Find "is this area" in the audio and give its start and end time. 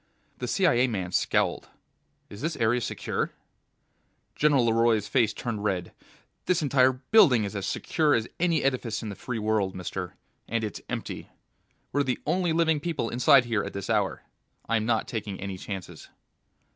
2.27-2.81